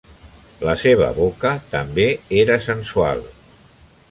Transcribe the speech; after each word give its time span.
La 0.67 0.73
seva 0.83 1.09
boca, 1.19 1.51
també, 1.75 2.09
era 2.45 2.61
sensual. 2.71 3.23